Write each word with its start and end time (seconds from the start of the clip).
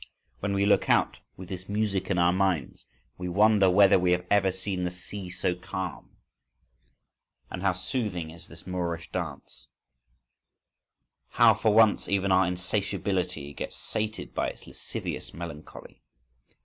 When 0.39 0.53
we 0.55 0.65
look 0.65 0.89
out, 0.89 1.19
with 1.37 1.47
this 1.49 1.69
music 1.69 2.09
in 2.09 2.17
our 2.17 2.33
minds, 2.33 2.87
we 3.19 3.29
wonder 3.29 3.69
whether 3.69 3.99
we 3.99 4.13
have 4.13 4.25
ever 4.31 4.51
seen 4.51 4.83
the 4.83 4.89
sea 4.89 5.29
so 5.29 5.53
calm. 5.53 6.17
And 7.51 7.61
how 7.61 7.73
soothing 7.73 8.31
is 8.31 8.47
this 8.47 8.65
Moorish 8.65 9.11
dancing! 9.11 9.67
How, 11.29 11.53
for 11.53 11.71
once, 11.71 12.09
even 12.09 12.31
our 12.31 12.47
insatiability 12.47 13.53
gets 13.53 13.75
sated 13.77 14.33
by 14.33 14.47
its 14.47 14.65
lascivious 14.65 15.35
melancholy! 15.35 16.01